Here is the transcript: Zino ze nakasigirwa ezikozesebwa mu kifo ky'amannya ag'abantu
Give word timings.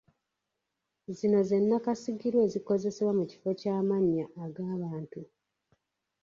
Zino 1.17 1.39
ze 1.47 1.57
nakasigirwa 1.67 2.41
ezikozesebwa 2.47 3.13
mu 3.19 3.25
kifo 3.31 3.49
ky'amannya 3.59 4.25
ag'abantu 4.43 5.21